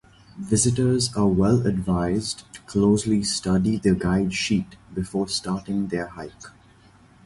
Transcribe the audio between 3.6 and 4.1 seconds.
the